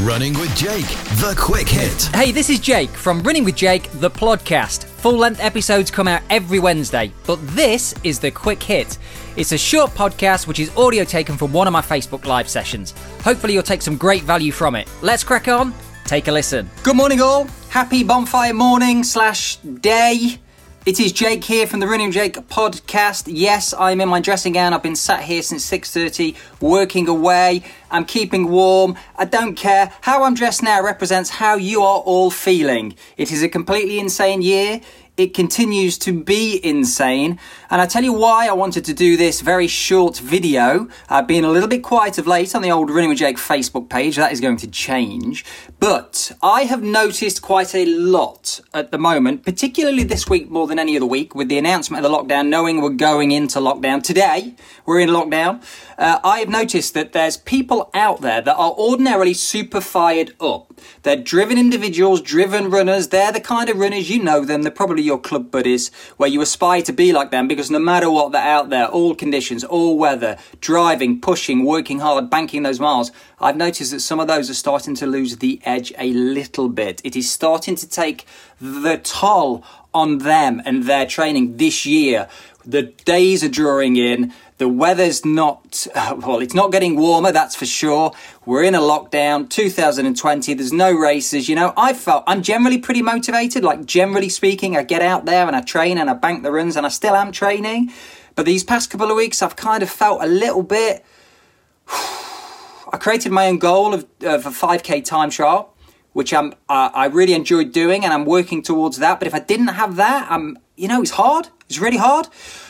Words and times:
Running 0.00 0.34
with 0.34 0.54
Jake, 0.54 0.84
the 1.20 1.34
quick 1.38 1.66
hit. 1.66 2.02
Hey, 2.14 2.30
this 2.30 2.50
is 2.50 2.60
Jake 2.60 2.90
from 2.90 3.22
Running 3.22 3.44
with 3.44 3.56
Jake, 3.56 3.90
the 3.92 4.10
podcast. 4.10 4.84
Full 4.84 5.16
length 5.16 5.40
episodes 5.40 5.90
come 5.90 6.06
out 6.06 6.20
every 6.28 6.58
Wednesday, 6.58 7.10
but 7.26 7.38
this 7.56 7.94
is 8.04 8.18
the 8.18 8.30
quick 8.30 8.62
hit. 8.62 8.98
It's 9.38 9.52
a 9.52 9.58
short 9.58 9.92
podcast 9.92 10.46
which 10.46 10.60
is 10.60 10.74
audio 10.76 11.02
taken 11.02 11.38
from 11.38 11.50
one 11.50 11.66
of 11.66 11.72
my 11.72 11.80
Facebook 11.80 12.26
live 12.26 12.46
sessions. 12.46 12.92
Hopefully, 13.22 13.54
you'll 13.54 13.62
take 13.62 13.80
some 13.80 13.96
great 13.96 14.22
value 14.22 14.52
from 14.52 14.74
it. 14.76 14.86
Let's 15.00 15.24
crack 15.24 15.48
on. 15.48 15.72
Take 16.04 16.28
a 16.28 16.32
listen. 16.32 16.68
Good 16.82 16.96
morning, 16.96 17.22
all. 17.22 17.46
Happy 17.70 18.04
bonfire 18.04 18.52
morning 18.52 19.02
slash 19.02 19.56
day. 19.56 20.38
It 20.86 21.00
is 21.00 21.10
Jake 21.10 21.42
here 21.42 21.66
from 21.66 21.80
the 21.80 21.88
Running 21.88 22.12
Jake 22.12 22.36
podcast. 22.48 23.24
Yes, 23.26 23.74
I'm 23.76 24.00
in 24.00 24.08
my 24.08 24.20
dressing 24.20 24.52
gown. 24.52 24.72
I've 24.72 24.84
been 24.84 24.94
sat 24.94 25.24
here 25.24 25.42
since 25.42 25.64
6:30, 25.64 26.36
working 26.60 27.08
away. 27.08 27.64
I'm 27.90 28.04
keeping 28.04 28.48
warm. 28.48 28.94
I 29.16 29.24
don't 29.24 29.56
care. 29.56 29.92
How 30.02 30.22
I'm 30.22 30.34
dressed 30.34 30.62
now 30.62 30.80
represents 30.80 31.28
how 31.28 31.56
you 31.56 31.82
are 31.82 31.98
all 31.98 32.30
feeling. 32.30 32.94
It 33.16 33.32
is 33.32 33.42
a 33.42 33.48
completely 33.48 33.98
insane 33.98 34.42
year. 34.42 34.80
It 35.16 35.32
continues 35.32 35.96
to 35.98 36.12
be 36.12 36.60
insane. 36.62 37.38
And 37.70 37.80
I 37.80 37.86
tell 37.86 38.04
you 38.04 38.12
why 38.12 38.48
I 38.48 38.52
wanted 38.52 38.84
to 38.84 38.92
do 38.92 39.16
this 39.16 39.40
very 39.40 39.66
short 39.66 40.18
video. 40.18 40.88
I've 41.08 41.26
been 41.26 41.42
a 41.42 41.48
little 41.48 41.70
bit 41.70 41.82
quiet 41.82 42.18
of 42.18 42.26
late 42.26 42.54
on 42.54 42.60
the 42.60 42.70
old 42.70 42.90
Running 42.90 43.08
with 43.08 43.18
Jake 43.18 43.38
Facebook 43.38 43.88
page. 43.88 44.16
That 44.16 44.32
is 44.32 44.42
going 44.42 44.58
to 44.58 44.66
change. 44.66 45.42
But 45.80 46.32
I 46.42 46.64
have 46.64 46.82
noticed 46.82 47.40
quite 47.40 47.74
a 47.74 47.86
lot 47.86 48.60
at 48.74 48.90
the 48.90 48.98
moment, 48.98 49.42
particularly 49.42 50.04
this 50.04 50.28
week 50.28 50.50
more 50.50 50.66
than 50.66 50.78
any 50.78 50.98
other 50.98 51.06
week, 51.06 51.34
with 51.34 51.48
the 51.48 51.56
announcement 51.56 52.04
of 52.04 52.10
the 52.10 52.14
lockdown, 52.14 52.48
knowing 52.48 52.82
we're 52.82 52.90
going 52.90 53.30
into 53.30 53.58
lockdown. 53.58 54.02
Today, 54.02 54.54
we're 54.84 55.00
in 55.00 55.08
lockdown. 55.08 55.62
Uh, 55.96 56.20
I 56.22 56.40
have 56.40 56.50
noticed 56.50 56.92
that 56.92 57.14
there's 57.14 57.38
people 57.38 57.88
out 57.94 58.20
there 58.20 58.42
that 58.42 58.54
are 58.54 58.72
ordinarily 58.72 59.32
super 59.32 59.80
fired 59.80 60.34
up. 60.40 60.65
They're 61.02 61.16
driven 61.16 61.58
individuals, 61.58 62.20
driven 62.20 62.70
runners. 62.70 63.08
They're 63.08 63.32
the 63.32 63.40
kind 63.40 63.68
of 63.68 63.78
runners, 63.78 64.10
you 64.10 64.22
know 64.22 64.44
them, 64.44 64.62
they're 64.62 64.72
probably 64.72 65.02
your 65.02 65.20
club 65.20 65.50
buddies, 65.50 65.90
where 66.16 66.28
you 66.28 66.40
aspire 66.40 66.82
to 66.82 66.92
be 66.92 67.12
like 67.12 67.30
them 67.30 67.48
because 67.48 67.70
no 67.70 67.78
matter 67.78 68.10
what 68.10 68.32
they're 68.32 68.42
out 68.42 68.70
there, 68.70 68.86
all 68.86 69.14
conditions, 69.14 69.64
all 69.64 69.98
weather, 69.98 70.36
driving, 70.60 71.20
pushing, 71.20 71.64
working 71.64 72.00
hard, 72.00 72.30
banking 72.30 72.62
those 72.62 72.80
miles, 72.80 73.12
I've 73.40 73.56
noticed 73.56 73.92
that 73.92 74.00
some 74.00 74.20
of 74.20 74.28
those 74.28 74.50
are 74.50 74.54
starting 74.54 74.94
to 74.96 75.06
lose 75.06 75.36
the 75.36 75.60
edge 75.64 75.92
a 75.98 76.12
little 76.12 76.68
bit. 76.68 77.00
It 77.04 77.16
is 77.16 77.30
starting 77.30 77.76
to 77.76 77.88
take 77.88 78.26
the 78.60 78.98
toll 78.98 79.64
on 79.92 80.18
them 80.18 80.62
and 80.64 80.84
their 80.84 81.06
training 81.06 81.56
this 81.56 81.86
year. 81.86 82.28
The 82.64 82.82
days 82.82 83.44
are 83.44 83.48
drawing 83.48 83.96
in. 83.96 84.32
The 84.58 84.68
weather's 84.68 85.24
not, 85.24 85.86
well, 85.94 86.40
it's 86.40 86.54
not 86.54 86.72
getting 86.72 86.96
warmer, 86.96 87.30
that's 87.32 87.54
for 87.54 87.66
sure. 87.66 88.12
We're 88.46 88.64
in 88.64 88.74
a 88.74 88.80
lockdown, 88.80 89.48
2020, 89.50 90.54
there's 90.54 90.72
no 90.72 90.92
races. 90.92 91.48
You 91.48 91.56
know, 91.56 91.74
I 91.76 91.92
felt, 91.92 92.24
I'm 92.26 92.42
generally 92.42 92.78
pretty 92.78 93.02
motivated. 93.02 93.62
Like, 93.62 93.84
generally 93.84 94.28
speaking, 94.28 94.76
I 94.76 94.82
get 94.82 95.02
out 95.02 95.26
there 95.26 95.46
and 95.46 95.54
I 95.54 95.60
train 95.60 95.98
and 95.98 96.08
I 96.08 96.14
bank 96.14 96.42
the 96.42 96.52
runs 96.52 96.76
and 96.76 96.86
I 96.86 96.88
still 96.88 97.14
am 97.14 97.32
training. 97.32 97.92
But 98.34 98.46
these 98.46 98.64
past 98.64 98.90
couple 98.90 99.10
of 99.10 99.16
weeks, 99.16 99.42
I've 99.42 99.56
kind 99.56 99.82
of 99.82 99.90
felt 99.90 100.22
a 100.22 100.26
little 100.26 100.62
bit. 100.62 101.04
I 101.88 102.98
created 102.98 103.32
my 103.32 103.48
own 103.48 103.58
goal 103.58 103.92
of, 103.92 104.06
of 104.22 104.46
a 104.46 104.50
5k 104.50 105.04
time 105.04 105.30
trial 105.30 105.74
which 106.16 106.32
I'm 106.32 106.54
uh, 106.70 106.88
I 106.94 107.08
really 107.08 107.34
enjoyed 107.34 107.72
doing, 107.72 108.02
and 108.02 108.10
I'm 108.10 108.24
working 108.24 108.62
towards 108.62 108.96
that. 109.00 109.20
But 109.20 109.28
if 109.28 109.34
I 109.34 109.38
didn't 109.38 109.66
have 109.66 109.96
that, 109.96 110.26
I'm 110.30 110.58
you 110.74 110.88
know 110.88 111.02
it's 111.02 111.10
hard. 111.10 111.48
It's 111.68 111.78
really 111.78 111.98
hard. 111.98 112.28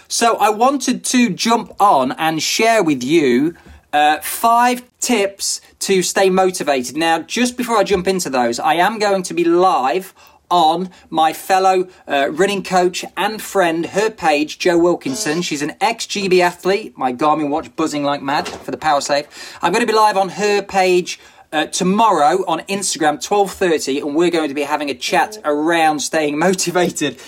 So 0.09 0.37
I 0.37 0.51
wanted 0.51 1.05
to 1.07 1.31
jump 1.31 1.75
on 1.81 2.13
and 2.13 2.43
share 2.43 2.83
with 2.83 3.03
you 3.03 3.57
uh, 3.93 4.19
five 4.21 4.85
tips 5.01 5.61
to 5.81 6.03
stay 6.03 6.31
motivated. 6.31 6.97
Now, 6.97 7.21
just 7.23 7.57
before 7.57 7.79
I 7.79 7.85
jump 7.85 8.07
into 8.07 8.31
those, 8.31 8.61
I 8.61 8.75
am 8.75 8.99
going 8.99 9.23
to 9.25 9.35
be 9.35 9.45
live 9.45 10.15
on 10.49 10.91
my 11.11 11.33
fellow 11.33 11.89
uh, 12.07 12.29
running 12.31 12.63
coach 12.63 13.05
and 13.17 13.43
friend, 13.43 13.87
her 13.87 14.11
page, 14.11 14.59
Joe 14.59 14.79
Wilkinson. 14.79 15.43
She's 15.43 15.63
an 15.63 15.75
ex 15.81 16.07
GB 16.07 16.41
athlete. 16.41 16.97
My 16.97 17.13
Garmin 17.13 17.49
watch 17.49 17.75
buzzing 17.75 18.05
like 18.05 18.23
mad 18.23 18.49
for 18.49 18.71
the 18.71 18.77
power 18.77 19.01
save. 19.01 19.27
I'm 19.61 19.73
going 19.73 19.85
to 19.85 19.93
be 19.93 19.97
live 19.97 20.17
on 20.17 20.29
her 20.31 20.63
page 20.63 21.19
uh, 21.57 21.67
tomorrow 21.67 22.45
on 22.47 22.61
Instagram, 22.69 23.17
12.30, 23.17 24.03
and 24.03 24.15
we're 24.15 24.31
going 24.31 24.51
to 24.51 24.55
be 24.55 24.63
having 24.63 24.91
a 24.91 24.95
chat 24.95 25.39
around 25.43 26.01
staying 26.01 26.39
motivated. 26.49 27.19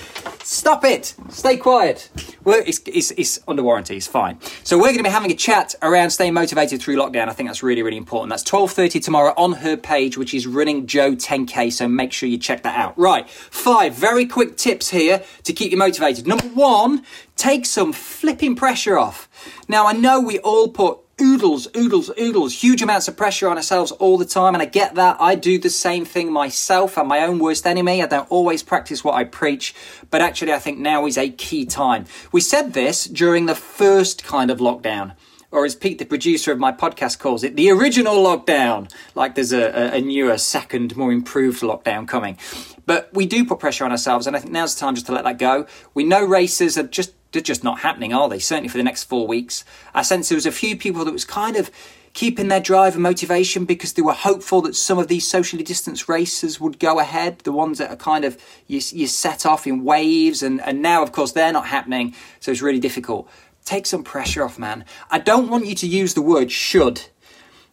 Stop 0.45 0.85
it! 0.85 1.15
Stay 1.31 1.57
quiet. 1.57 2.11
Well, 2.45 2.63
it's, 2.67 2.81
it's, 2.85 3.11
it's 3.13 3.41
under 3.49 3.63
warranty, 3.63 3.97
it's 3.97 4.07
fine. 4.07 4.39
So 4.65 4.77
we're 4.77 4.85
going 4.85 4.99
to 4.99 5.03
be 5.03 5.09
having 5.09 5.31
a 5.31 5.35
chat 5.35 5.75
around 5.81 6.11
staying 6.11 6.35
motivated 6.35 6.83
through 6.83 6.97
lockdown. 6.97 7.29
I 7.29 7.33
think 7.33 7.49
that's 7.49 7.63
really, 7.63 7.83
really 7.83 7.97
important. 7.97 8.29
That's 8.29 8.45
12.30 8.45 9.03
tomorrow 9.03 9.33
on 9.39 9.53
her 9.55 9.79
page, 9.79 10.19
which 10.19 10.35
is 10.35 10.47
Running 10.47 10.87
Joe 10.87 11.13
10K, 11.13 11.73
so 11.73 11.89
make 11.89 12.13
sure 12.13 12.29
you 12.29 12.37
check 12.37 12.63
that 12.65 12.79
out. 12.79 12.99
Right, 12.99 13.29
five 13.31 13.95
very 13.95 14.27
quick 14.27 14.59
tips 14.59 14.91
here 14.91 15.23
to 15.45 15.53
keep 15.55 15.71
you 15.71 15.79
motivated. 15.79 16.27
Number 16.27 16.49
one, 16.49 17.03
take 17.37 17.65
some 17.65 17.95
flipping 17.95 18.57
pressure 18.57 18.99
off. 18.99 19.27
Now, 19.69 19.87
I 19.87 19.95
know 19.95 20.21
we 20.21 20.39
all 20.41 20.69
put 20.69 20.99
oodles, 21.21 21.69
oodles, 21.77 22.11
oodles, 22.19 22.63
huge 22.63 22.83
amounts 22.83 23.09
of 23.09 23.17
pressure 23.17 23.49
on 23.49 23.57
ourselves 23.57 23.93
all 23.93 24.19
the 24.19 24.25
time. 24.25 24.55
And 24.55 24.63
I 24.63 24.67
get 24.67 24.95
that. 24.95 25.17
I 25.21 25.35
do 25.35 25.59
the 25.59 25.71
same 25.71 26.05
thing 26.05 26.33
myself. 26.33 26.97
I'm 26.97 27.09
my 27.09 27.21
own 27.21 27.39
worst 27.39 27.67
enemy. 27.67 28.03
I 28.03 28.07
don't 28.07 28.31
always 28.31 28.63
practice 28.63 29.05
what 29.05 29.15
I 29.15 29.25
preach. 29.25 29.75
But 30.11 30.23
actually, 30.23 30.53
I 30.53 30.59
think 30.59 30.79
now 30.79 31.07
is 31.07 31.19
a 31.19 31.31
key 31.31 31.67
time. 31.67 32.07
We 32.33 32.41
said 32.41 32.73
this 32.73 33.05
during 33.05 33.47
the 33.47 33.55
first 33.55 34.25
kind 34.25 34.51
of 34.51 34.59
lockdown. 34.59 35.15
Or 35.51 35.65
as 35.65 35.75
Pete, 35.75 35.99
the 35.99 36.05
producer 36.05 36.53
of 36.53 36.59
my 36.59 36.73
podcast, 36.73 37.19
calls 37.19 37.43
it, 37.43 37.57
the 37.57 37.71
original 37.71 38.17
lockdown. 38.17 38.93
Like 39.15 39.35
there's 39.35 39.53
a, 39.53 39.95
a 39.95 40.01
newer, 40.01 40.37
second, 40.37 40.95
more 40.97 41.11
improved 41.11 41.63
lockdown 41.63 42.07
coming. 42.07 42.37
But 42.85 43.09
we 43.15 43.25
do 43.27 43.45
put 43.45 43.59
pressure 43.59 43.85
on 43.85 43.91
ourselves, 43.91 44.27
and 44.27 44.37
I 44.37 44.41
think 44.41 44.53
now's 44.53 44.75
the 44.75 44.81
time 44.81 44.95
just 44.95 45.07
to 45.07 45.13
let 45.13 45.25
that 45.25 45.39
go. 45.39 45.67
We 45.95 46.05
know 46.05 46.25
races 46.25 46.77
are 46.77 46.83
just 46.83 47.15
they're 47.33 47.43
just 47.43 47.65
not 47.65 47.81
happening, 47.81 48.15
are 48.15 48.29
they? 48.29 48.39
Certainly 48.39 48.69
for 48.69 48.79
the 48.79 48.85
next 48.85 49.05
four 49.05 49.27
weeks. 49.27 49.65
I 49.95 50.03
sense 50.03 50.29
there 50.29 50.37
was 50.37 50.47
a 50.47 50.53
few 50.53 50.77
people 50.77 51.05
that 51.05 51.13
was 51.13 51.25
kind 51.25 51.57
of 51.57 51.71
keeping 52.15 52.49
their 52.49 52.61
drive 52.61 52.95
and 52.95 53.03
motivation 53.03 53.65
because 53.65 53.93
they 53.93 54.03
were 54.03 54.13
hopeful 54.13 54.63
that 54.63 54.75
some 54.75 54.99
of 54.99 55.09
these 55.09 55.29
socially 55.29 55.63
distanced 55.63 56.09
races 56.09 56.59
would 56.59 56.79
go 56.79 56.99
ahead. 56.99 57.41
The 57.41 57.53
ones 57.53 57.79
that 57.79 57.91
are 57.91 57.97
kind 57.97 58.25
of 58.25 58.43
you, 58.67 58.81
you 58.91 59.07
set 59.07 59.45
off 59.45 59.67
in 59.67 59.85
waves, 59.85 60.43
and, 60.43 60.61
and 60.63 60.81
now, 60.83 61.03
of 61.03 61.13
course, 61.13 61.33
they're 61.33 61.53
not 61.53 61.67
happening. 61.67 62.15
So 62.41 62.51
it's 62.51 62.63
really 62.63 62.81
difficult. 62.81 63.29
Take 63.69 63.85
some 63.85 64.03
pressure 64.03 64.43
off, 64.43 64.59
man. 64.59 64.87
I 65.11 65.19
don't 65.19 65.51
want 65.51 65.67
you 65.67 65.75
to 65.75 65.87
use 65.87 66.15
the 66.15 66.23
word 66.23 66.51
should. 66.51 67.03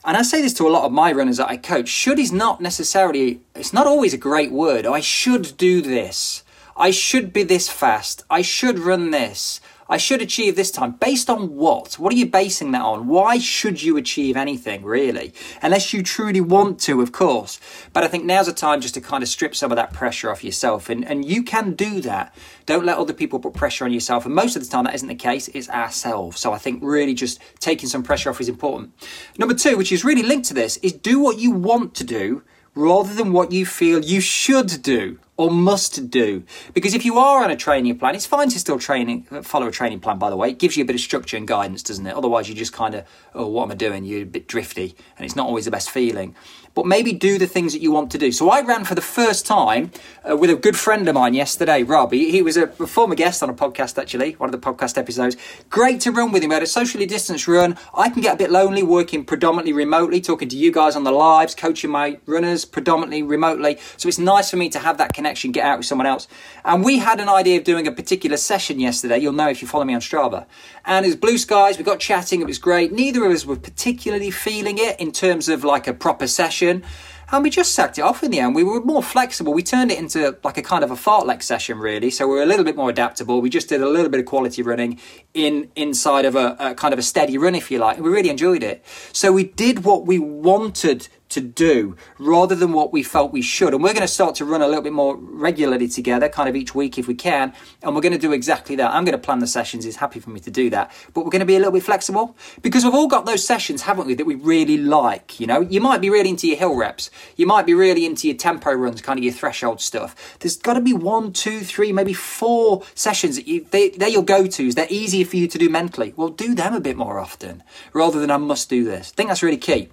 And 0.04 0.18
I 0.18 0.24
say 0.24 0.42
this 0.42 0.54
to 0.56 0.68
a 0.68 0.70
lot 0.70 0.84
of 0.84 0.92
my 0.92 1.14
runners 1.14 1.38
that 1.38 1.48
I 1.48 1.56
coach. 1.56 1.88
Should 1.88 2.20
is 2.20 2.34
not 2.34 2.60
necessarily, 2.60 3.40
it's 3.56 3.72
not 3.72 3.88
always 3.88 4.14
a 4.14 4.18
great 4.18 4.52
word. 4.52 4.86
I 4.86 5.00
should 5.00 5.56
do 5.56 5.82
this. 5.82 6.44
I 6.76 6.92
should 6.92 7.32
be 7.32 7.44
this 7.44 7.70
fast. 7.70 8.26
I 8.30 8.42
should 8.42 8.78
run 8.78 9.12
this. 9.12 9.62
I 9.88 9.98
should 9.98 10.22
achieve 10.22 10.56
this 10.56 10.72
time. 10.72 10.94
Based 10.94 11.30
on 11.30 11.56
what? 11.56 12.00
What 12.00 12.12
are 12.12 12.16
you 12.16 12.26
basing 12.26 12.72
that 12.72 12.82
on? 12.82 13.08
Why 13.08 13.38
should 13.38 13.84
you 13.84 13.98
achieve 13.98 14.36
anything, 14.36 14.84
really? 14.84 15.34
Unless 15.62 15.94
you 15.94 16.02
truly 16.02 16.42
want 16.42 16.80
to, 16.82 17.02
of 17.02 17.12
course. 17.12 17.60
But 17.94 18.04
I 18.04 18.08
think 18.08 18.26
now's 18.26 18.48
the 18.48 18.54
time 18.54 18.82
just 18.82 18.96
to 18.96 19.02
kind 19.02 19.22
of 19.22 19.30
strip 19.30 19.56
some 19.56 19.72
of 19.72 19.76
that 19.76 19.94
pressure 19.94 20.32
off 20.32 20.44
yourself. 20.44 20.90
And, 20.90 21.06
and 21.06 21.24
you 21.24 21.44
can 21.44 21.74
do 21.74 22.02
that. 22.02 22.36
Don't 22.66 22.86
let 22.86 22.98
other 22.98 23.14
people 23.14 23.40
put 23.40 23.54
pressure 23.54 23.86
on 23.86 23.94
yourself. 23.94 24.26
And 24.26 24.34
most 24.34 24.56
of 24.56 24.64
the 24.64 24.70
time, 24.70 24.86
that 24.86 24.96
isn't 24.96 25.08
the 25.08 25.14
case. 25.14 25.50
It's 25.50 25.70
ourselves. 25.70 26.40
So 26.40 26.52
I 26.52 26.58
think 26.58 26.82
really 26.82 27.14
just 27.14 27.40
taking 27.60 27.88
some 27.88 28.02
pressure 28.02 28.32
off 28.32 28.42
is 28.42 28.50
important. 28.50 28.92
Number 29.38 29.54
two, 29.54 29.78
which 29.78 29.92
is 29.92 30.04
really 30.04 30.24
linked 30.24 30.48
to 30.48 30.56
this, 30.56 30.78
is 30.78 30.94
do 30.94 31.20
what 31.20 31.38
you 31.38 31.52
want 31.52 31.94
to 31.96 32.04
do 32.04 32.42
rather 32.74 33.14
than 33.14 33.32
what 33.32 33.52
you 33.52 33.66
feel 33.66 34.04
you 34.04 34.20
should 34.20 34.82
do 34.82 35.20
or 35.38 35.52
must 35.52 36.10
do. 36.10 36.44
Because 36.74 36.94
if 36.94 37.04
you 37.04 37.18
are 37.18 37.44
on 37.44 37.52
a 37.52 37.56
training 37.56 37.98
plan, 38.00 38.16
it's 38.16 38.26
fine 38.26 38.50
to 38.50 38.60
still 38.60 38.80
training 38.80 39.24
follow 39.44 39.68
a 39.68 39.72
training 39.72 40.00
plan. 40.00 40.18
By 40.18 40.30
the 40.30 40.38
way, 40.38 40.50
it 40.50 40.60
gives 40.60 40.78
you 40.78 40.84
a 40.84 40.88
bit 40.88 40.96
of 40.96 41.02
structure 41.02 41.38
and 41.38 41.48
guidance, 41.48 41.84
doesn't 41.84 42.06
it? 42.06 42.16
Otherwise, 42.16 42.48
you 42.48 42.56
just 42.56 42.74
kind 42.74 42.96
of, 42.96 43.06
oh, 43.34 43.48
what 43.48 43.64
am 43.64 43.72
I 43.72 43.76
doing? 43.76 44.06
You're 44.06 44.22
a 44.22 44.26
bit 44.26 44.48
drifty, 44.48 44.96
and 45.18 45.26
it's 45.26 45.36
not 45.36 45.48
always 45.48 45.66
the 45.66 45.72
best 45.72 45.90
feeling 45.90 46.36
but 46.76 46.86
maybe 46.86 47.14
do 47.14 47.40
the 47.40 47.48
things 47.48 47.74
that 47.74 47.82
you 47.82 47.92
want 47.92 48.12
to 48.12 48.18
do. 48.18 48.32
So 48.32 48.50
I 48.50 48.62
ran 48.62 48.84
for 48.84 48.96
the 48.96 49.02
first 49.02 49.46
time 49.46 49.92
uh, 50.30 50.36
with 50.38 50.50
a 50.50 50.56
good 50.56 50.78
friend 50.78 51.08
of 51.08 51.16
mine 51.16 51.34
yesterday, 51.34 51.82
Rob. 51.82 52.12
He, 52.12 52.32
he, 52.32 52.42
was 52.42 52.58
a 52.58 52.68
former 52.68 53.16
guest 53.16 53.42
on 53.42 53.50
a 53.50 53.54
podcast, 53.54 53.98
actually, 53.98 54.34
one 54.34 54.54
of 54.54 54.62
the 54.62 54.64
podcast 54.64 54.98
episodes. 54.98 55.38
Great 55.70 56.02
to 56.02 56.12
run 56.12 56.32
with 56.32 56.44
him. 56.44 56.50
We 56.50 56.54
had 56.54 56.64
a 56.64 56.68
socially 56.68 57.06
distanced 57.06 57.48
run. 57.48 57.78
I 57.94 58.10
can 58.10 58.22
get 58.22 58.36
a 58.36 58.38
bit 58.38 58.52
lonely 58.52 58.84
working 58.84 59.24
predominantly 59.24 59.74
remotely, 59.74 60.20
talking 60.20 60.50
to 60.50 60.58
you 60.58 60.72
guys 60.72 60.96
on 60.96 61.06
the 61.06 61.12
lives, 61.12 61.56
coaching 61.56 61.90
my 61.90 62.20
runners 62.26 62.66
predominantly 62.66 63.24
remotely. 63.24 63.80
So 63.96 64.10
it's 64.10 64.20
nice 64.20 64.52
for 64.52 64.58
me 64.58 64.70
to 64.70 64.80
have 64.80 64.98
that 64.98 65.14
connection, 65.14 65.25
get 65.34 65.66
out 65.66 65.80
with 65.80 65.88
someone 65.88 66.08
else. 66.08 66.28
And 66.64 66.84
we 66.84 67.00
had 67.00 67.20
an 67.20 67.30
idea 67.30 67.58
of 67.58 67.64
doing 67.64 67.88
a 67.88 67.92
particular 67.92 68.38
session 68.38 68.80
yesterday. 68.80 69.18
You'll 69.18 69.34
know 69.34 69.50
if 69.50 69.62
you 69.62 69.68
follow 69.68 69.86
me 69.86 69.94
on 69.94 70.02
Strava. 70.02 70.46
And 70.86 71.06
it 71.06 71.10
was 71.10 71.16
blue 71.16 71.38
skies. 71.38 71.78
We 71.78 71.84
got 71.84 72.00
chatting. 72.00 72.42
It 72.42 72.48
was 72.48 72.60
great. 72.60 72.92
Neither 72.92 73.26
of 73.26 73.32
us 73.32 73.46
were 73.46 73.56
particularly 73.56 74.32
feeling 74.32 74.78
it 74.78 75.00
in 75.00 75.12
terms 75.12 75.50
of 75.50 75.64
like 75.64 75.88
a 75.88 75.94
proper 75.94 76.28
session 76.28 76.46
session. 76.46 76.84
And 77.32 77.44
we 77.44 77.50
just 77.50 77.74
sacked 77.74 77.98
it 77.98 78.02
off 78.02 78.22
in 78.22 78.30
the 78.30 78.40
end. 78.40 78.54
We 78.54 78.64
were 78.64 78.82
more 78.82 79.02
flexible. 79.02 79.52
We 79.52 79.64
turned 79.64 79.92
it 79.92 79.98
into 79.98 80.38
like 80.44 80.60
a 80.60 80.62
kind 80.62 80.84
of 80.84 80.92
a 80.92 80.96
fartlek 80.96 81.42
session, 81.42 81.80
really. 81.80 82.12
So 82.12 82.28
we 82.28 82.38
are 82.38 82.44
a 82.44 82.46
little 82.46 82.64
bit 82.64 82.76
more 82.76 82.92
adaptable. 82.92 83.42
We 83.42 83.50
just 83.50 83.68
did 83.68 83.82
a 83.82 83.90
little 83.90 84.10
bit 84.10 84.20
of 84.20 84.28
quality 84.28 84.62
running 84.62 85.00
in 85.34 85.72
inside 85.76 86.26
of 86.26 86.36
a, 86.36 86.56
a 86.60 86.76
kind 86.76 86.94
of 86.94 87.00
a 87.00 87.02
steady 87.02 87.40
run, 87.40 87.56
if 87.56 87.72
you 87.72 87.80
like. 87.80 87.98
And 87.98 88.06
we 88.06 88.12
really 88.12 88.30
enjoyed 88.30 88.62
it. 88.62 88.86
So 89.12 89.32
we 89.32 89.46
did 89.46 89.86
what 89.86 90.06
we 90.06 90.20
wanted 90.20 91.08
to 91.36 91.42
do 91.42 91.96
rather 92.18 92.56
than 92.56 92.74
what 92.74 92.92
we 92.92 93.04
felt 93.04 93.32
we 93.32 93.42
should. 93.42 93.74
And 93.74 93.84
we're 93.84 93.94
going 93.94 94.02
to 94.02 94.08
start 94.08 94.36
to 94.36 94.46
run 94.46 94.62
a 94.62 94.68
little 94.68 94.82
bit 94.82 94.94
more 94.94 95.16
regularly 95.16 95.88
together, 95.88 96.28
kind 96.28 96.50
of 96.50 96.56
each 96.56 96.74
week 96.74 96.98
if 96.98 97.08
we 97.08 97.14
can. 97.16 97.54
And 97.84 97.94
we're 97.94 98.02
going 98.02 98.14
to 98.14 98.20
do 98.20 98.34
exactly 98.34 98.76
that. 98.78 98.92
I'm 98.92 99.06
going 99.06 99.18
to 99.18 99.24
plan 99.24 99.40
the 99.40 99.48
sessions. 99.48 99.86
He's 99.86 99.98
happy 99.98 100.20
for 100.20 100.32
me 100.32 100.40
to 100.40 100.52
do 100.52 100.70
that. 100.72 100.92
But 101.14 101.24
we're 101.24 101.32
going 101.32 101.42
to 101.42 101.46
be 101.46 101.56
a 101.56 101.60
little 101.60 101.74
bit 101.74 101.84
flexible 101.84 102.36
because 102.62 102.84
we've 102.84 102.96
all 102.96 103.08
got 103.08 103.26
those 103.26 103.46
sessions, 103.46 103.84
haven't 103.84 104.08
we, 104.08 104.16
that 104.16 104.26
we 104.26 104.36
really 104.36 104.78
like. 104.78 105.40
You 105.40 105.48
know, 105.48 105.62
you 105.62 105.80
might 105.80 106.02
be 106.02 106.10
really 106.10 106.30
into 106.30 106.48
your 106.48 106.58
hill 106.58 106.76
reps. 106.76 107.12
You 107.36 107.46
might 107.46 107.66
be 107.66 107.74
really 107.74 108.06
into 108.06 108.28
your 108.28 108.38
tempo 108.38 108.74
runs, 108.74 109.02
kind 109.02 109.20
of 109.20 109.24
your 109.24 109.34
threshold 109.34 109.82
stuff. 109.82 110.38
There's 110.40 110.58
got 110.58 110.74
to 110.74 110.82
be 110.82 110.94
one, 110.94 111.34
two, 111.34 111.60
three, 111.62 111.92
maybe 111.92 112.14
four 112.14 112.84
sessions 112.96 113.36
that 113.36 113.48
you, 113.48 113.66
they, 113.72 113.90
they're 113.90 114.10
your 114.10 114.24
go-tos. 114.24 114.76
They're 114.76 114.88
easier 114.90 115.26
for 115.26 115.36
you 115.36 115.48
to 115.48 115.58
do 115.58 115.70
mentally. 115.70 116.14
Well, 116.16 116.30
do 116.30 116.56
them 116.56 116.74
a 116.74 116.80
bit 116.80 116.98
more 116.98 117.20
often 117.20 117.64
rather 117.94 118.20
than 118.20 118.32
I 118.32 118.38
must 118.38 118.70
do 118.70 118.84
this. 118.84 119.12
I 119.12 119.16
think 119.16 119.30
that's 119.30 119.44
really 119.44 119.58
key. 119.58 119.90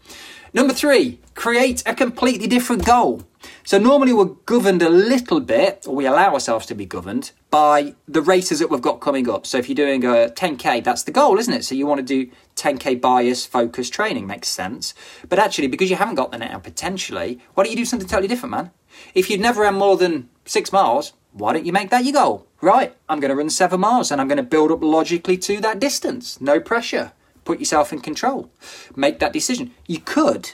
Number 0.55 0.75
three, 0.75 1.19
create 1.35 1.83
a 1.87 1.95
completely 1.95 2.47
different 2.47 2.85
goal. 2.85 3.23
So 3.65 3.79
normally 3.79 4.13
we're 4.13 4.37
governed 4.45 4.83
a 4.83 4.91
little 4.91 5.41
bit, 5.41 5.87
or 5.89 5.97
we 5.97 6.05
allow 6.05 6.35
ourselves 6.35 6.67
to 6.67 6.75
be 6.75 6.85
governed 6.85 7.33
by 7.49 7.95
the 8.07 8.21
races 8.21 8.59
that 8.59 8.69
we've 8.69 8.83
got 8.83 9.01
coming 9.01 9.31
up. 9.31 9.47
So 9.47 9.57
if 9.57 9.67
you're 9.67 9.75
doing 9.75 10.05
a 10.05 10.29
10k, 10.29 10.85
that's 10.85 11.05
the 11.05 11.11
goal, 11.11 11.39
isn't 11.39 11.55
it? 11.55 11.65
So 11.65 11.75
you 11.75 11.87
want 11.87 12.07
to 12.07 12.27
do 12.27 12.31
10k 12.57 13.01
bias 13.01 13.47
focused 13.47 13.95
training, 13.95 14.27
makes 14.27 14.49
sense. 14.49 14.93
But 15.27 15.39
actually, 15.39 15.69
because 15.69 15.89
you 15.89 15.97
haven't 15.97 16.17
got 16.17 16.33
the 16.33 16.39
net 16.39 16.53
now 16.53 16.59
potentially, 16.59 17.41
why 17.55 17.65
don't 17.65 17.71
you 17.71 17.77
do 17.77 17.87
something 17.87 18.09
totally 18.09 18.29
different, 18.29 18.51
man? 18.51 18.71
If 19.15 19.31
you'd 19.31 19.41
never 19.41 19.63
run 19.63 19.77
more 19.77 19.97
than 19.97 20.29
six 20.45 20.71
miles, 20.71 21.15
why 21.33 21.55
don't 21.55 21.65
you 21.65 21.73
make 21.73 21.89
that 21.89 22.05
your 22.05 22.13
goal? 22.13 22.47
Right, 22.61 22.95
I'm 23.09 23.21
going 23.21 23.31
to 23.31 23.37
run 23.37 23.49
seven 23.49 23.81
miles 23.81 24.11
and 24.11 24.21
I'm 24.21 24.29
going 24.29 24.37
to 24.37 24.43
build 24.43 24.71
up 24.71 24.83
logically 24.83 25.39
to 25.39 25.61
that 25.63 25.81
distance. 25.81 26.43
No 26.43 26.61
pressure 26.61 27.13
put 27.45 27.59
yourself 27.59 27.93
in 27.93 28.01
control. 28.01 28.51
Make 28.97 29.19
that 29.19 29.33
decision. 29.33 29.73
You 29.87 30.01
could 30.01 30.53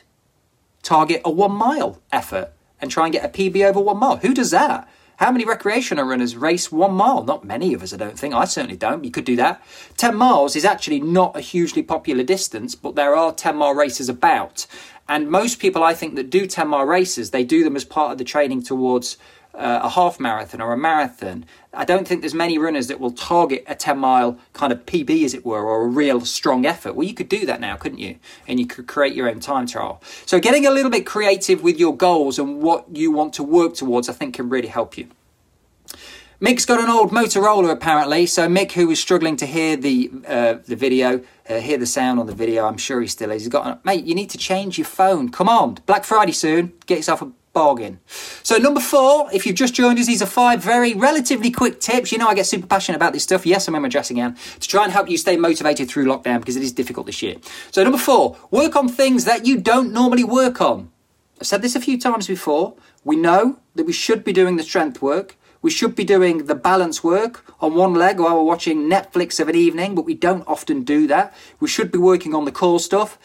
target 0.83 1.23
a 1.25 1.31
one 1.31 1.53
mile 1.53 2.01
effort 2.13 2.53
and 2.81 2.91
try 2.91 3.05
and 3.07 3.13
get 3.13 3.25
a 3.25 3.29
PB 3.29 3.65
over 3.65 3.81
one 3.81 3.99
mile. 3.99 4.17
Who 4.19 4.35
does 4.35 4.51
that? 4.51 4.89
How 5.19 5.33
many 5.33 5.45
recreational 5.45 6.05
runners 6.05 6.37
race 6.37 6.71
one 6.71 6.95
mile? 6.95 7.25
Not 7.25 7.45
many 7.45 7.75
of 7.75 7.83
us, 7.83 7.93
I 7.93 7.97
don't 7.97 8.17
think. 8.17 8.35
I 8.35 8.45
certainly 8.45 8.77
don't. 8.77 9.03
You 9.03 9.11
could 9.11 9.25
do 9.25 9.35
that. 9.35 9.61
10 9.97 10.15
miles 10.15 10.55
is 10.55 10.65
actually 10.65 11.01
not 11.01 11.37
a 11.37 11.41
hugely 11.41 11.83
popular 11.83 12.23
distance, 12.23 12.77
but 12.77 12.95
there 12.95 13.17
are 13.17 13.33
10 13.33 13.57
mile 13.57 13.75
races 13.75 14.09
about. 14.09 14.69
And 15.09 15.29
most 15.29 15.59
people, 15.59 15.83
I 15.83 15.93
think, 15.93 16.15
that 16.15 16.31
do 16.31 16.47
10 16.47 16.69
mile 16.69 16.85
races, 16.85 17.33
they 17.33 17.43
do 17.43 17.65
them 17.65 17.75
as 17.75 17.85
part 17.85 18.13
of 18.13 18.19
the 18.19 18.25
training 18.25 18.63
towards 18.63 19.17
uh, 19.55 19.81
a 19.83 19.89
half 19.89 20.21
marathon 20.21 20.61
or 20.61 20.73
a 20.73 20.77
marathon, 20.77 21.45
I 21.73 21.85
don't 21.85 22.07
think 22.07 22.23
there's 22.23 22.35
many 22.35 22.59
runners 22.59 22.87
that 22.89 23.01
will 23.01 23.11
target 23.11 23.65
a 23.67 23.75
10 23.75 23.99
mile 23.99 24.39
kind 24.53 24.73
of 24.73 24.87
PB, 24.87 25.25
as 25.25 25.35
it 25.35 25.45
were, 25.45 25.65
or 25.65 25.83
a 25.83 25.89
real 25.89 26.25
strong 26.25 26.65
effort. 26.65 26.95
Well, 26.95 27.07
you 27.07 27.15
could 27.15 27.29
do 27.29 27.45
that 27.47 27.61
now, 27.61 27.77
couldn't 27.77 27.99
you? 27.99 28.19
And 28.47 28.61
you 28.61 28.67
could 28.67 28.87
create 28.87 29.15
your 29.15 29.29
own 29.29 29.41
time 29.41 29.67
trial. 29.67 30.03
So, 30.27 30.39
getting 30.39 30.67
a 30.67 30.71
little 30.71 30.91
bit 30.91 31.07
creative 31.07 31.63
with 31.63 31.79
your 31.79 31.97
goals 31.97 32.39
and 32.39 32.63
what 32.63 32.87
you 32.95 33.11
want 33.11 33.33
to 33.35 33.43
work 33.43 33.75
towards, 33.75 34.09
I 34.09 34.13
think, 34.13 34.35
can 34.35 34.49
really 34.49 34.69
help 34.69 34.97
you. 34.97 35.09
Mick's 36.41 36.65
got 36.65 36.79
an 36.79 36.89
old 36.89 37.11
Motorola 37.11 37.73
apparently. 37.73 38.25
So 38.25 38.47
Mick, 38.47 38.71
who 38.71 38.87
was 38.87 39.01
struggling 39.01 39.37
to 39.39 39.47
hear 39.47 39.77
the 39.77 40.09
uh, 40.25 40.55
the 40.65 40.77
video, 40.77 41.21
uh, 41.51 41.59
hear 41.59 41.79
the 41.79 41.87
sound 41.87 42.21
on 42.21 42.27
the 42.27 42.35
video, 42.35 42.65
I'm 42.65 42.77
sure 42.77 43.01
he 43.01 43.09
still 43.09 43.33
is. 43.33 43.43
He's 43.43 43.49
got, 43.49 43.67
a, 43.67 43.81
mate. 43.83 44.05
You 44.05 44.15
need 44.15 44.31
to 44.31 44.39
change 44.39 44.79
your 44.79 44.85
phone. 44.85 45.31
Come 45.33 45.49
on, 45.49 45.79
Black 45.87 46.05
Friday 46.05 46.31
soon. 46.31 46.75
Get 46.87 46.99
yourself 46.99 47.23
a 47.23 47.33
bargain. 47.53 48.01
So 48.43 48.57
number 48.57 48.81
four, 48.81 49.29
if 49.33 49.47
you've 49.47 49.57
just 49.57 49.75
joined 49.75 49.99
us, 49.99 50.07
these 50.07 50.23
are 50.23 50.27
five 50.27 50.63
very 50.63 50.95
relatively 50.95 51.51
quick 51.51 51.81
tips. 51.81 52.13
You 52.13 52.19
know 52.19 52.29
I 52.29 52.35
get 52.35 52.47
super 52.47 52.67
passionate 52.67 52.97
about 52.97 53.13
this 53.13 53.23
stuff. 53.23 53.47
Yes, 53.47 53.69
I'm 53.69 53.75
in 53.75 53.83
my 53.83 53.89
dressing 53.89 54.19
gown 54.19 54.37
to 54.61 54.69
try 54.69 54.85
and 54.85 54.93
help 54.93 55.11
you 55.11 55.19
stay 55.19 55.37
motivated 55.37 55.89
through 55.89 56.07
lockdown 56.07 56.41
because 56.41 56.57
it 56.57 56.63
is 56.63 56.73
difficult 56.73 57.07
this 57.07 57.23
year. 57.23 57.37
So 57.71 57.83
number 57.83 57.99
four, 57.99 58.37
work 58.51 58.77
on 58.77 58.89
things 58.89 59.25
that 59.25 59.47
you 59.47 59.59
don't 59.59 59.93
normally 59.93 60.25
work 60.25 60.61
on. 60.61 60.91
I've 61.41 61.47
said 61.47 61.63
this 61.63 61.77
a 61.77 61.81
few 61.81 61.99
times 62.01 62.27
before. 62.27 62.75
We 63.05 63.17
know 63.17 63.59
that 63.75 63.87
we 63.87 63.93
should 63.93 64.25
be 64.25 64.33
doing 64.33 64.57
the 64.57 64.63
strength 64.63 65.01
work. 65.01 65.37
We 65.61 65.71
should 65.71 65.97
be 65.97 66.05
doing 66.05 66.47
the 66.47 66.55
balance 66.55 67.03
work 67.03 67.45
on 67.61 67.75
one 67.75 67.95
leg 67.95 68.21
while 68.21 68.37
we're 68.37 68.43
watching 68.43 68.89
Netflix 68.89 69.41
of 69.41 69.49
an 69.49 69.57
evening, 69.57 69.95
but 69.95 70.05
we 70.05 70.15
don't 70.15 70.47
often 70.47 70.83
do 70.83 71.07
that. 71.09 71.35
We 71.59 71.69
should 71.69 71.91
be 71.91 71.99
working 71.99 72.35
on 72.35 72.45
the 72.45 72.53
core 72.53 72.79
stuff. 72.79 73.19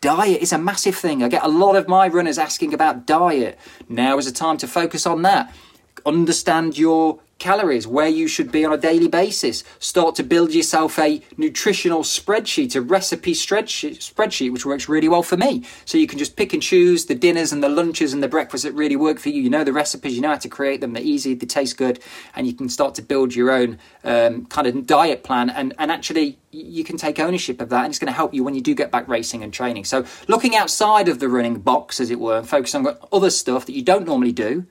Diet 0.00 0.40
is 0.40 0.52
a 0.52 0.58
massive 0.58 0.94
thing. 0.94 1.24
I 1.24 1.28
get 1.28 1.44
a 1.44 1.48
lot 1.48 1.74
of 1.74 1.88
my 1.88 2.06
runners 2.06 2.38
asking 2.38 2.72
about 2.72 3.04
diet. 3.04 3.58
Now 3.88 4.16
is 4.18 4.26
the 4.26 4.32
time 4.32 4.56
to 4.58 4.68
focus 4.68 5.06
on 5.06 5.22
that. 5.22 5.52
Understand 6.06 6.78
your 6.78 7.20
calories, 7.38 7.86
where 7.86 8.08
you 8.08 8.26
should 8.26 8.50
be 8.50 8.64
on 8.64 8.72
a 8.72 8.76
daily 8.76 9.08
basis. 9.08 9.62
Start 9.78 10.14
to 10.16 10.22
build 10.22 10.52
yourself 10.52 10.98
a 10.98 11.22
nutritional 11.36 12.02
spreadsheet, 12.02 12.74
a 12.74 12.80
recipe 12.80 13.32
spreadsheet, 13.32 14.52
which 14.52 14.66
works 14.66 14.88
really 14.88 15.08
well 15.08 15.22
for 15.22 15.36
me. 15.36 15.62
So 15.84 15.98
you 15.98 16.06
can 16.06 16.18
just 16.18 16.36
pick 16.36 16.52
and 16.52 16.62
choose 16.62 17.06
the 17.06 17.14
dinners 17.14 17.52
and 17.52 17.62
the 17.62 17.68
lunches 17.68 18.12
and 18.12 18.22
the 18.22 18.28
breakfasts 18.28 18.64
that 18.64 18.72
really 18.72 18.96
work 18.96 19.18
for 19.18 19.28
you. 19.28 19.40
You 19.40 19.50
know 19.50 19.64
the 19.64 19.72
recipes, 19.72 20.16
you 20.16 20.20
know 20.20 20.30
how 20.30 20.38
to 20.38 20.48
create 20.48 20.80
them, 20.80 20.92
they're 20.92 21.02
easy, 21.02 21.34
they 21.34 21.46
taste 21.46 21.76
good, 21.76 22.00
and 22.34 22.46
you 22.46 22.52
can 22.52 22.68
start 22.68 22.94
to 22.96 23.02
build 23.02 23.34
your 23.34 23.50
own 23.50 23.78
um, 24.04 24.46
kind 24.46 24.66
of 24.66 24.86
diet 24.86 25.22
plan. 25.22 25.50
And, 25.50 25.74
and 25.78 25.92
actually, 25.92 26.38
you 26.50 26.82
can 26.82 26.96
take 26.96 27.20
ownership 27.20 27.60
of 27.60 27.68
that, 27.68 27.84
and 27.84 27.90
it's 27.90 27.98
going 27.98 28.12
to 28.12 28.16
help 28.16 28.34
you 28.34 28.42
when 28.42 28.54
you 28.54 28.60
do 28.60 28.74
get 28.74 28.90
back 28.90 29.06
racing 29.06 29.42
and 29.42 29.52
training. 29.52 29.84
So 29.84 30.04
looking 30.26 30.56
outside 30.56 31.08
of 31.08 31.20
the 31.20 31.28
running 31.28 31.60
box, 31.60 32.00
as 32.00 32.10
it 32.10 32.18
were, 32.18 32.38
and 32.38 32.48
focusing 32.48 32.86
on 32.86 32.96
other 33.12 33.30
stuff 33.30 33.66
that 33.66 33.74
you 33.74 33.82
don't 33.82 34.06
normally 34.06 34.32
do 34.32 34.66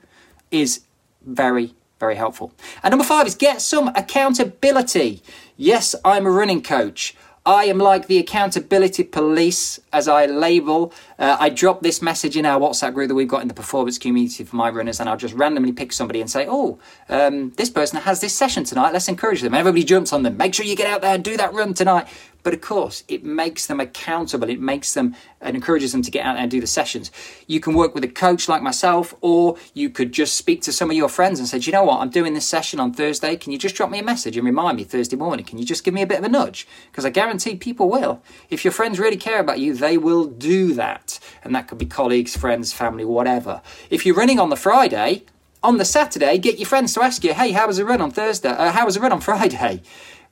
is 0.50 0.80
very 1.28 1.74
very 1.98 2.14
helpful. 2.14 2.52
And 2.82 2.92
number 2.92 3.04
five 3.04 3.26
is 3.26 3.34
get 3.34 3.60
some 3.60 3.88
accountability. 3.88 5.20
Yes, 5.56 5.94
I'm 6.04 6.26
a 6.26 6.30
running 6.30 6.62
coach. 6.62 7.16
I 7.48 7.64
am 7.64 7.78
like 7.78 8.08
the 8.08 8.18
accountability 8.18 9.04
police, 9.04 9.80
as 9.90 10.06
I 10.06 10.26
label. 10.26 10.92
Uh, 11.18 11.38
I 11.40 11.48
drop 11.48 11.80
this 11.80 12.02
message 12.02 12.36
in 12.36 12.44
our 12.44 12.60
WhatsApp 12.60 12.92
group 12.92 13.08
that 13.08 13.14
we've 13.14 13.26
got 13.26 13.40
in 13.40 13.48
the 13.48 13.54
performance 13.54 13.96
community 13.96 14.44
for 14.44 14.54
my 14.54 14.68
runners, 14.68 15.00
and 15.00 15.08
I'll 15.08 15.16
just 15.16 15.32
randomly 15.32 15.72
pick 15.72 15.94
somebody 15.94 16.20
and 16.20 16.30
say, 16.30 16.46
"Oh, 16.46 16.78
um, 17.08 17.52
this 17.56 17.70
person 17.70 18.00
has 18.00 18.20
this 18.20 18.34
session 18.34 18.64
tonight. 18.64 18.92
Let's 18.92 19.08
encourage 19.08 19.40
them." 19.40 19.54
Everybody 19.54 19.82
jumps 19.82 20.12
on 20.12 20.24
them. 20.24 20.36
Make 20.36 20.52
sure 20.52 20.66
you 20.66 20.76
get 20.76 20.88
out 20.88 21.00
there 21.00 21.14
and 21.14 21.24
do 21.24 21.38
that 21.38 21.54
run 21.54 21.72
tonight. 21.72 22.06
But 22.42 22.54
of 22.54 22.60
course, 22.60 23.04
it 23.08 23.24
makes 23.24 23.66
them 23.66 23.80
accountable. 23.80 24.48
It 24.48 24.60
makes 24.60 24.94
them 24.94 25.14
and 25.40 25.56
encourages 25.56 25.92
them 25.92 26.02
to 26.02 26.10
get 26.10 26.24
out 26.24 26.34
there 26.34 26.42
and 26.42 26.50
do 26.50 26.60
the 26.60 26.66
sessions. 26.66 27.10
You 27.46 27.60
can 27.60 27.74
work 27.74 27.94
with 27.94 28.04
a 28.04 28.08
coach 28.08 28.48
like 28.48 28.62
myself, 28.62 29.14
or 29.20 29.56
you 29.74 29.90
could 29.90 30.12
just 30.12 30.36
speak 30.36 30.62
to 30.62 30.72
some 30.72 30.90
of 30.90 30.96
your 30.96 31.08
friends 31.08 31.38
and 31.38 31.48
say, 31.48 31.58
you 31.58 31.72
know 31.72 31.84
what, 31.84 32.00
I'm 32.00 32.10
doing 32.10 32.34
this 32.34 32.46
session 32.46 32.80
on 32.80 32.92
Thursday. 32.92 33.36
Can 33.36 33.52
you 33.52 33.58
just 33.58 33.74
drop 33.74 33.90
me 33.90 33.98
a 33.98 34.04
message 34.04 34.36
and 34.36 34.46
remind 34.46 34.76
me 34.76 34.84
Thursday 34.84 35.16
morning? 35.16 35.44
Can 35.44 35.58
you 35.58 35.64
just 35.64 35.84
give 35.84 35.94
me 35.94 36.02
a 36.02 36.06
bit 36.06 36.18
of 36.18 36.24
a 36.24 36.28
nudge? 36.28 36.66
Because 36.90 37.04
I 37.04 37.10
guarantee 37.10 37.56
people 37.56 37.88
will. 37.88 38.22
If 38.50 38.64
your 38.64 38.72
friends 38.72 38.98
really 38.98 39.16
care 39.16 39.40
about 39.40 39.58
you, 39.58 39.74
they 39.74 39.98
will 39.98 40.24
do 40.24 40.74
that. 40.74 41.18
And 41.44 41.54
that 41.54 41.68
could 41.68 41.78
be 41.78 41.86
colleagues, 41.86 42.36
friends, 42.36 42.72
family, 42.72 43.04
whatever. 43.04 43.62
If 43.90 44.06
you're 44.06 44.16
running 44.16 44.38
on 44.40 44.50
the 44.50 44.56
Friday, 44.56 45.24
on 45.62 45.78
the 45.78 45.84
Saturday, 45.84 46.38
get 46.38 46.58
your 46.58 46.68
friends 46.68 46.94
to 46.94 47.02
ask 47.02 47.24
you, 47.24 47.34
hey, 47.34 47.52
how 47.52 47.66
was 47.66 47.78
the 47.78 47.84
run 47.84 48.00
on 48.00 48.10
Thursday? 48.10 48.48
Uh, 48.48 48.72
how 48.72 48.86
was 48.86 48.94
the 48.94 49.00
run 49.00 49.12
on 49.12 49.20
Friday? 49.28 49.82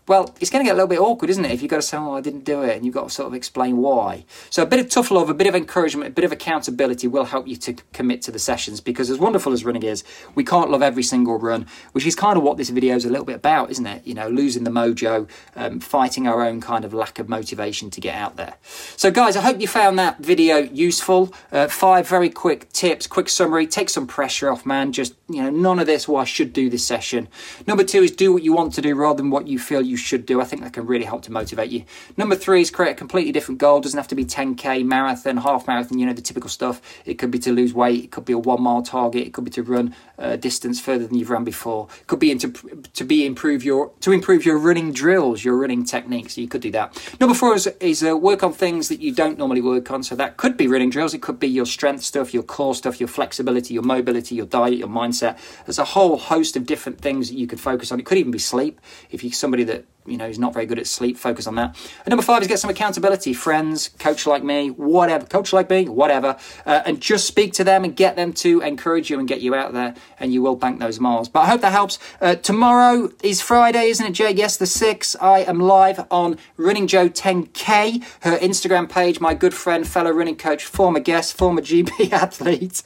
Well, 0.09 0.35
it's 0.41 0.51
going 0.51 0.65
to 0.65 0.69
get 0.69 0.73
a 0.73 0.77
little 0.77 0.89
bit 0.89 1.01
awkward, 1.01 1.31
isn't 1.31 1.45
it? 1.45 1.51
If 1.51 1.63
you've 1.63 1.71
got 1.71 1.77
to 1.77 1.83
say, 1.83 1.97
oh, 1.97 2.15
I 2.15 2.21
didn't 2.21 2.45
do 2.45 2.63
it, 2.63 2.77
and 2.77 2.85
you've 2.85 2.95
got 2.95 3.09
to 3.09 3.11
sort 3.11 3.27
of 3.27 3.35
explain 3.35 3.79
why. 3.79 4.25
So 4.51 4.63
a 4.63 4.67
bit 4.67 4.79
of 4.79 4.89
tough 4.89 5.11
love, 5.11 5.29
a 5.29 5.35
bit 5.35 5.47
of 5.47 5.55
encouragement, 5.55 6.09
a 6.09 6.13
bit 6.13 6.25
of 6.25 6.33
accountability 6.33 7.09
will 7.09 7.25
help 7.25 7.49
you 7.49 7.57
to 7.57 7.75
commit 7.93 8.23
to 8.23 8.31
the 8.31 8.39
sessions 8.39 8.81
because 8.81 9.11
as 9.11 9.19
wonderful 9.19 9.53
as 9.53 9.65
running 9.65 9.83
is, 9.83 10.05
we 10.35 10.45
can't 10.45 10.71
love 10.71 10.83
every 10.83 11.03
single 11.03 11.39
run, 11.39 11.67
which 11.93 12.07
is 12.07 12.15
kind 12.15 12.37
of 12.37 12.45
what 12.45 12.57
this 12.57 12.69
video 12.71 12.95
is 12.95 13.05
a 13.05 13.11
little 13.11 13.25
bit 13.25 13.37
about, 13.37 13.71
isn't 13.71 13.87
it? 13.87 14.07
You 14.07 14.15
know, 14.15 14.29
losing 14.29 14.65
the 14.65 14.71
mojo, 14.71 15.29
um, 15.57 15.81
fighting 15.81 16.29
our 16.29 16.43
own 16.43 16.61
kind 16.61 16.85
of 16.85 16.95
lack 16.95 17.19
of 17.19 17.29
motivation 17.29 17.91
to 17.91 18.01
get 18.01 18.15
out 18.15 18.37
there. 18.37 18.55
So 18.97 19.11
guys, 19.11 19.37
I 19.37 19.41
hope 19.41 19.61
you 19.61 19.67
found 19.67 19.99
that 19.99 20.19
video 20.19 20.59
useful. 20.59 21.35
Uh, 21.51 21.67
five 21.67 22.09
very 22.09 22.31
quick 22.31 22.71
tips, 22.73 23.07
quick 23.07 23.29
summary, 23.29 23.67
take 23.67 23.91
some 23.91 24.07
pressure 24.07 24.51
off, 24.51 24.65
man. 24.65 24.93
Just, 24.93 25.15
you 25.29 25.43
know, 25.43 25.51
none 25.51 25.81
of 25.81 25.87
this, 25.87 26.07
well, 26.07 26.23
I 26.23 26.25
should 26.25 26.53
do 26.53 26.71
this 26.71 26.85
session. 26.85 27.27
Number 27.67 27.83
two 27.83 28.03
is 28.03 28.13
do 28.13 28.33
what 28.33 28.45
you 28.45 28.53
want 28.53 28.75
to 28.75 28.81
do 28.81 28.95
rather 28.95 29.17
than 29.17 29.31
what 29.31 29.49
you 29.49 29.59
feel 29.59 29.83
you 29.83 29.97
should 29.97 30.25
do. 30.25 30.41
I 30.41 30.45
think 30.45 30.63
that 30.63 30.73
can 30.73 30.87
really 30.87 31.05
help 31.05 31.23
to 31.23 31.33
motivate 31.33 31.71
you. 31.71 31.85
Number 32.17 32.37
three 32.37 32.61
is 32.61 32.71
create 32.71 32.93
a 32.93 32.95
completely 32.95 33.33
different 33.33 33.59
goal. 33.59 33.79
It 33.79 33.83
doesn't 33.83 33.99
have 33.99 34.07
to 34.09 34.15
be 34.15 34.25
10k, 34.25 34.85
marathon, 34.85 35.39
half 35.39 35.67
marathon, 35.67 35.99
you 35.99 36.07
know, 36.07 36.13
the 36.13 36.23
typical 36.23 36.49
stuff. 36.49 36.81
It 37.05 37.15
could 37.15 37.33
be 37.33 37.41
to 37.41 37.53
lose 37.53 37.75
weight. 37.75 38.05
It 38.05 38.11
could 38.13 38.25
be 38.25 38.35
a 38.35 38.39
one 38.39 38.63
mile 38.63 38.83
target. 38.83 39.27
It 39.27 39.33
could 39.33 39.43
be 39.43 39.51
to 39.53 39.65
run 39.65 39.97
a 40.17 40.37
distance 40.37 40.81
further 40.81 41.09
than 41.09 41.19
you've 41.19 41.31
run 41.31 41.43
before. 41.43 41.89
It 42.01 42.07
could 42.07 42.21
be 42.21 42.31
into, 42.31 42.53
to 42.95 43.05
be 43.05 43.27
improve 43.27 43.65
your, 43.65 43.91
to 44.01 44.13
improve 44.13 44.47
your 44.47 44.59
running 44.59 44.93
drills, 44.93 45.45
your 45.45 45.57
running 45.57 45.85
techniques. 45.85 46.39
You 46.39 46.47
could 46.47 46.63
do 46.63 46.71
that. 46.71 46.97
Number 47.19 47.35
four 47.35 47.57
is, 47.57 47.67
is 47.81 48.05
uh, 48.05 48.17
work 48.17 48.45
on 48.45 48.53
things 48.53 48.89
that 48.91 49.01
you 49.01 49.13
don't 49.13 49.39
normally 49.39 49.61
work 49.61 49.91
on. 49.91 50.05
So 50.05 50.15
that 50.15 50.37
could 50.37 50.57
be 50.57 50.69
running 50.69 50.91
drills. 50.91 51.15
It 51.15 51.23
could 51.23 51.41
be 51.41 51.49
your 51.49 51.67
strength 51.67 52.05
stuff, 52.05 52.33
your 52.33 52.45
core 52.45 52.77
stuff, 52.77 53.01
your 53.01 53.09
flexibility, 53.09 53.75
your 53.75 53.83
mobility, 53.83 54.37
your 54.37 54.47
diet, 54.47 54.75
your 54.79 54.87
mindset 54.87 55.16
mindset. 55.17 55.39
There's 55.65 55.79
a 55.79 55.85
whole 55.85 56.17
host 56.17 56.57
of 56.57 56.67
different 56.67 57.01
things 57.01 57.29
that 57.29 57.37
you 57.37 57.47
could 57.47 57.61
focus 57.61 57.93
on. 57.93 58.01
It 58.01 58.07
could 58.07 58.19
even 58.19 58.31
be 58.31 58.39
sleep. 58.39 58.81
If 59.11 59.23
you're 59.23 59.33
somebody 59.33 59.65
that 59.65 59.85
you 60.07 60.17
know 60.17 60.27
is 60.27 60.39
not 60.39 60.55
very 60.55 60.67
good 60.67 60.79
at 60.79 60.87
sleep, 60.87 61.17
focus 61.17 61.47
on 61.47 61.57
that. 61.57 61.77
And 62.05 62.09
number 62.09 62.23
five 62.23 62.43
is 62.43 62.49
get 62.49 62.59
some 62.59 62.71
accountability. 62.71 63.33
Friends, 63.33 63.89
coach 63.99 64.27
like 64.27 64.45
me, 64.45 64.69
whatever, 64.71 65.27
coach 65.27 65.53
like 65.53 65.69
me, 65.69 65.89
whatever, 65.89 66.37
uh, 66.65 66.83
and 66.87 67.01
just 67.01 67.27
speak 67.27 67.53
to 67.55 67.65
them 67.65 67.85
and 67.85 67.97
get 67.97 68.17
them 68.17 68.33
to 68.35 68.61
encourage 68.61 69.11
you 69.11 69.19
and 69.19 69.27
get 69.27 69.41
you 69.41 69.55
out 69.55 69.73
there, 69.73 69.95
and 70.21 70.33
you 70.33 70.43
will 70.43 70.57
bank 70.57 70.79
those 70.79 71.01
miles. 71.01 71.29
But 71.29 71.41
I 71.41 71.47
hope 71.47 71.61
that 71.63 71.73
helps. 71.73 71.99
Uh, 72.21 72.37
tomorrow 72.37 73.11
is 73.23 73.41
Friday, 73.41 73.89
isn't 73.89 74.07
it, 74.07 74.13
Jay? 74.13 74.31
Yes, 74.31 74.57
the 74.57 74.67
sixth. 74.67 75.17
I 75.21 75.41
am 75.41 75.59
live 75.59 76.07
on 76.11 76.39
Running 76.57 76.87
Joe 76.87 77.09
10K, 77.09 78.05
her 78.21 78.39
Instagram 78.39 78.89
page. 78.89 79.21
My 79.21 79.35
good 79.35 79.55
friend, 79.55 79.87
fellow 79.87 80.11
running 80.11 80.37
coach, 80.37 80.65
former 80.65 81.01
guest, 81.01 81.37
former 81.37 81.61
GB 81.61 82.13
athlete. 82.13 82.83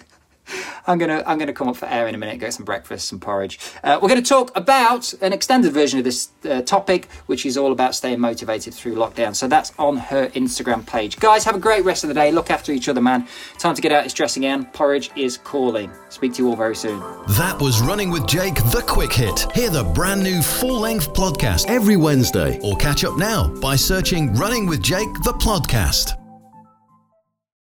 I'm 0.86 0.98
gonna 0.98 1.22
I'm 1.26 1.38
gonna 1.38 1.52
come 1.52 1.68
up 1.68 1.76
for 1.76 1.86
air 1.86 2.06
in 2.06 2.14
a 2.14 2.18
minute, 2.18 2.38
get 2.38 2.54
some 2.54 2.64
breakfast, 2.64 3.08
some 3.08 3.20
porridge. 3.20 3.58
Uh, 3.82 3.98
we're 4.00 4.08
to 4.14 4.22
talk 4.22 4.56
about 4.56 5.12
an 5.22 5.32
extended 5.32 5.72
version 5.72 5.98
of 5.98 6.04
this 6.04 6.28
uh, 6.48 6.62
topic, 6.62 7.08
which 7.26 7.46
is 7.46 7.56
all 7.56 7.72
about 7.72 7.94
staying 7.94 8.20
motivated 8.20 8.74
through 8.74 8.94
lockdown. 8.94 9.34
So 9.34 9.48
that's 9.48 9.72
on 9.78 9.96
her 9.96 10.28
Instagram 10.28 10.86
page. 10.86 11.18
Guys, 11.18 11.44
have 11.44 11.54
a 11.54 11.60
great 11.60 11.84
rest 11.84 12.04
of 12.04 12.08
the 12.08 12.14
day. 12.14 12.32
Look 12.32 12.50
after 12.50 12.72
each 12.72 12.88
other, 12.88 13.00
man. 13.00 13.26
Time 13.58 13.74
to 13.74 13.82
get 13.82 13.92
out. 13.92 14.04
It's 14.04 14.14
dressing 14.14 14.44
in. 14.44 14.64
Porridge 14.66 15.10
is 15.16 15.36
calling. 15.38 15.90
Speak 16.08 16.34
to 16.34 16.42
you 16.42 16.50
all 16.50 16.56
very 16.56 16.76
soon. 16.76 17.00
That 17.28 17.58
was 17.60 17.80
Running 17.80 18.10
with 18.10 18.26
Jake, 18.26 18.56
the 18.56 18.84
quick 18.86 19.12
hit. 19.12 19.50
Hear 19.52 19.70
the 19.70 19.84
brand 19.84 20.22
new 20.22 20.42
full 20.42 20.80
length 20.80 21.12
podcast 21.14 21.68
every 21.68 21.96
Wednesday, 21.96 22.58
or 22.62 22.76
catch 22.76 23.04
up 23.04 23.16
now 23.16 23.48
by 23.60 23.76
searching 23.76 24.34
Running 24.34 24.66
with 24.66 24.82
Jake, 24.82 25.12
the 25.24 25.34
podcast. 25.34 26.19